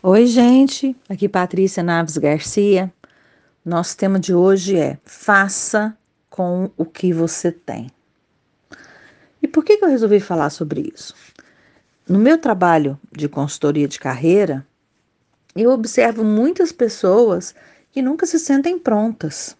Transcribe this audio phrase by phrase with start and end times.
[0.00, 0.96] Oi, gente.
[1.08, 2.92] Aqui Patrícia Naves Garcia.
[3.64, 5.92] Nosso tema de hoje é Faça
[6.30, 7.90] com o que você tem.
[9.42, 11.16] E por que, que eu resolvi falar sobre isso?
[12.08, 14.64] No meu trabalho de consultoria de carreira,
[15.56, 17.52] eu observo muitas pessoas
[17.90, 19.56] que nunca se sentem prontas.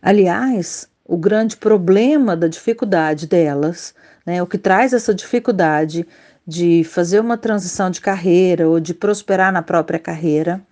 [0.00, 3.94] Aliás, o grande problema da dificuldade delas,
[4.24, 6.08] né, o que traz essa dificuldade
[6.48, 10.62] de fazer uma transição de carreira ou de prosperar na própria carreira,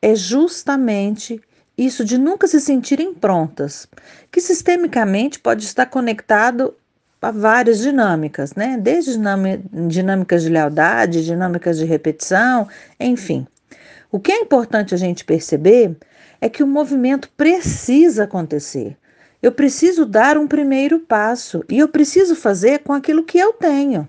[0.00, 1.38] é justamente
[1.76, 3.86] isso de nunca se sentirem prontas,
[4.32, 6.74] que sistemicamente pode estar conectado
[7.20, 8.78] a várias dinâmicas, né?
[8.80, 9.18] Desde
[9.88, 12.66] dinâmicas de lealdade, dinâmicas de repetição,
[12.98, 13.46] enfim.
[14.10, 15.94] O que é importante a gente perceber
[16.40, 18.96] é que o movimento precisa acontecer.
[19.42, 24.08] Eu preciso dar um primeiro passo e eu preciso fazer com aquilo que eu tenho.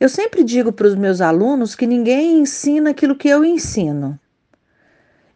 [0.00, 4.18] Eu sempre digo para os meus alunos que ninguém ensina aquilo que eu ensino.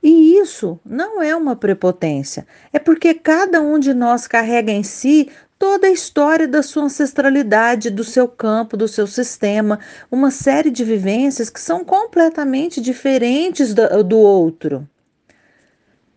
[0.00, 5.30] E isso não é uma prepotência, é porque cada um de nós carrega em si
[5.58, 9.78] toda a história da sua ancestralidade, do seu campo, do seu sistema,
[10.10, 14.88] uma série de vivências que são completamente diferentes do, outro.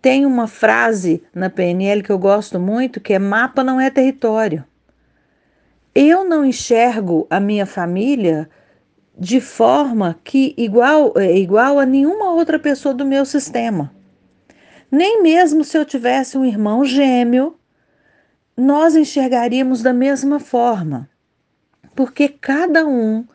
[0.01, 4.63] Tem uma frase na PNL que eu gosto muito que é: mapa não é território
[5.95, 8.49] eu não enxergo a minha família
[9.17, 13.95] de forma que igual é igual a nenhuma outra pessoa do meu sistema.
[14.91, 17.57] Nem mesmo se eu tivesse um irmão gêmeo,
[18.57, 21.09] nós enxergaríamos da mesma forma,
[21.95, 23.25] porque cada um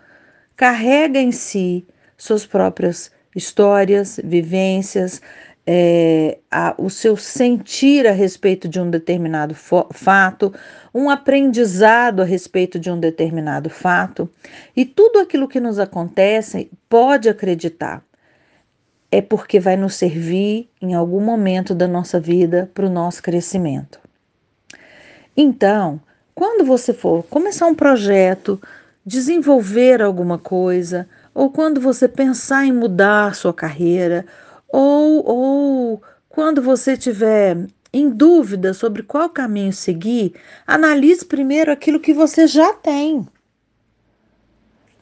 [0.54, 1.86] carrega em si
[2.16, 5.22] suas próprias histórias, vivências,
[5.72, 10.52] é, a, o seu sentir a respeito de um determinado fato,
[10.92, 14.28] um aprendizado a respeito de um determinado fato,
[14.76, 18.02] e tudo aquilo que nos acontece, pode acreditar,
[19.12, 24.00] é porque vai nos servir em algum momento da nossa vida para o nosso crescimento.
[25.36, 26.00] Então,
[26.34, 28.60] quando você for começar um projeto,
[29.06, 34.26] desenvolver alguma coisa, ou quando você pensar em mudar sua carreira,
[34.72, 40.34] ou, ou quando você tiver em dúvida sobre qual caminho seguir,
[40.66, 43.26] analise primeiro aquilo que você já tem.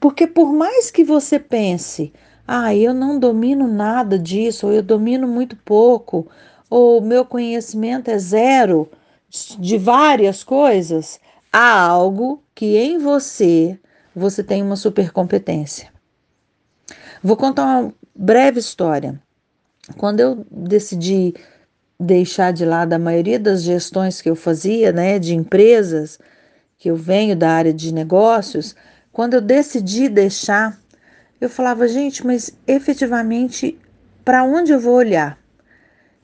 [0.01, 2.12] Porque por mais que você pense,
[2.47, 6.27] ah, eu não domino nada disso, ou eu domino muito pouco,
[6.71, 8.89] ou meu conhecimento é zero
[9.59, 11.21] de várias coisas,
[11.53, 13.78] há algo que em você
[14.15, 15.93] você tem uma supercompetência.
[17.23, 19.21] Vou contar uma breve história.
[19.97, 21.34] Quando eu decidi
[21.99, 26.19] deixar de lado a maioria das gestões que eu fazia, né, de empresas,
[26.76, 28.77] que eu venho da área de negócios,
[29.12, 30.78] quando eu decidi deixar,
[31.41, 33.78] eu falava, gente, mas efetivamente,
[34.25, 35.38] para onde eu vou olhar?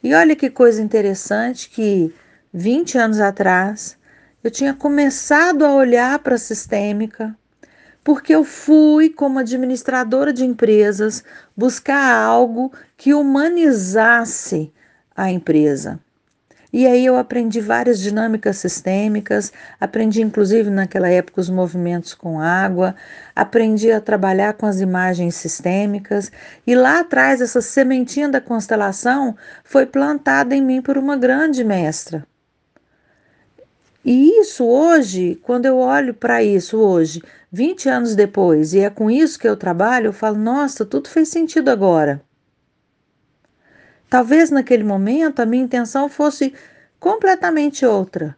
[0.03, 2.15] E olha que coisa interessante que
[2.53, 3.97] 20 anos atrás
[4.45, 7.35] eu tinha começado a olhar para a sistêmica,
[8.05, 11.25] porque eu fui, como administradora de empresas,
[11.57, 14.71] buscar algo que humanizasse
[15.17, 15.99] a empresa.
[16.71, 22.97] E aí eu aprendi várias dinâmicas sistêmicas, aprendi inclusive naquela época os movimentos com água,
[23.35, 26.33] aprendi a trabalhar com as imagens sistêmicas,
[26.67, 32.27] e lá atrás essa sementinha da constelação foi plantada em mim por uma grande mestra.
[34.05, 39.11] E isso hoje, quando eu olho para isso hoje, 20 anos depois, e é com
[39.11, 42.23] isso que eu trabalho, eu falo: nossa, tudo fez sentido agora.
[44.11, 46.53] Talvez naquele momento a minha intenção fosse
[47.01, 48.37] completamente outra,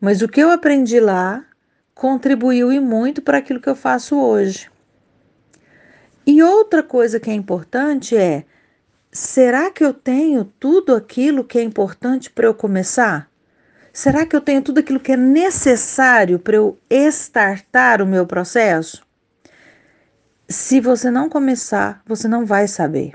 [0.00, 1.44] mas o que eu aprendi lá
[1.94, 4.68] contribuiu e muito para aquilo que eu faço hoje.
[6.26, 8.44] E outra coisa que é importante é:
[9.12, 13.29] será que eu tenho tudo aquilo que é importante para eu começar?
[13.92, 19.04] Será que eu tenho tudo aquilo que é necessário para eu estartar o meu processo?
[20.48, 23.14] Se você não começar, você não vai saber.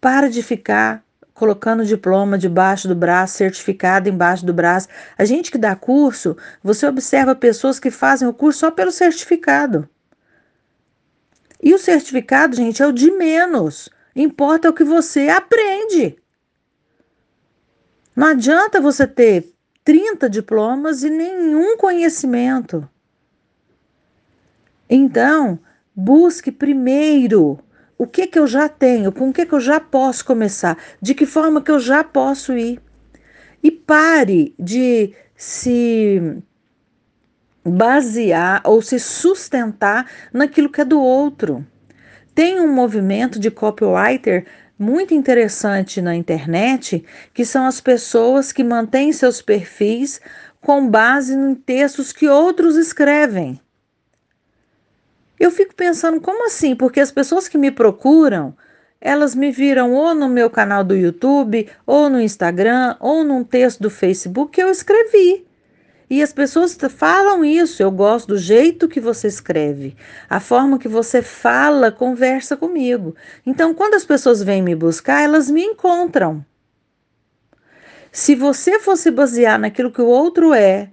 [0.00, 4.88] Para de ficar colocando diploma debaixo do braço, certificado embaixo do braço.
[5.16, 9.88] A gente que dá curso, você observa pessoas que fazem o curso só pelo certificado.
[11.62, 13.88] E o certificado, gente, é o de menos.
[14.16, 16.16] Importa o que você aprende.
[18.16, 19.54] Não adianta você ter
[19.88, 22.86] 30 diplomas e nenhum conhecimento.
[24.86, 25.58] Então,
[25.96, 27.58] busque primeiro
[27.96, 31.14] o que que eu já tenho, com o que que eu já posso começar, de
[31.14, 32.82] que forma que eu já posso ir.
[33.62, 36.36] E pare de se
[37.64, 41.66] basear ou se sustentar naquilo que é do outro.
[42.34, 44.44] Tem um movimento de copywriter
[44.78, 47.04] muito interessante na internet,
[47.34, 50.20] que são as pessoas que mantêm seus perfis
[50.60, 53.60] com base em textos que outros escrevem.
[55.38, 56.76] Eu fico pensando, como assim?
[56.76, 58.56] Porque as pessoas que me procuram,
[59.00, 63.80] elas me viram ou no meu canal do YouTube, ou no Instagram, ou num texto
[63.80, 65.47] do Facebook que eu escrevi.
[66.10, 67.82] E as pessoas falam isso.
[67.82, 69.96] Eu gosto do jeito que você escreve,
[70.28, 73.14] a forma que você fala, conversa comigo.
[73.44, 76.44] Então, quando as pessoas vêm me buscar, elas me encontram.
[78.10, 80.90] Se você fosse basear naquilo que o outro é,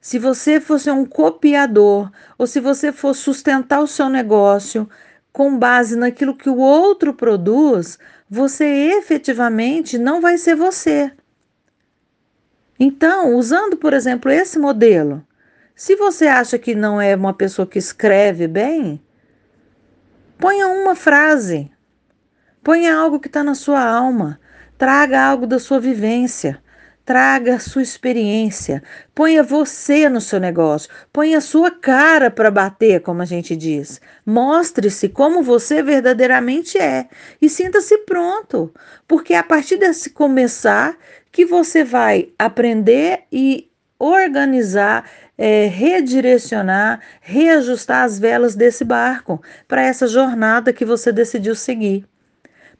[0.00, 4.86] se você fosse um copiador, ou se você for sustentar o seu negócio
[5.32, 8.64] com base naquilo que o outro produz, você
[8.98, 11.10] efetivamente não vai ser você.
[12.78, 15.24] Então, usando, por exemplo, esse modelo,
[15.74, 19.00] se você acha que não é uma pessoa que escreve bem,
[20.38, 21.70] ponha uma frase,
[22.62, 24.40] ponha algo que está na sua alma,
[24.76, 26.62] traga algo da sua vivência.
[27.04, 28.82] Traga a sua experiência,
[29.14, 34.00] ponha você no seu negócio, ponha a sua cara para bater, como a gente diz.
[34.24, 37.06] Mostre-se como você verdadeiramente é.
[37.42, 38.72] E sinta-se pronto,
[39.06, 40.96] porque a partir desse começar
[41.34, 50.06] que você vai aprender e organizar, é, redirecionar, reajustar as velas desse barco para essa
[50.06, 52.06] jornada que você decidiu seguir.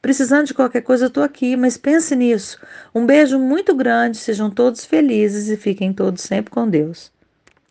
[0.01, 2.57] Precisando de qualquer coisa, eu estou aqui, mas pense nisso.
[2.93, 7.11] Um beijo muito grande, sejam todos felizes e fiquem todos sempre com Deus.